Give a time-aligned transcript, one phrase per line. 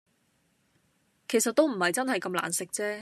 [1.27, 2.99] 其實都唔係真係咁難食啫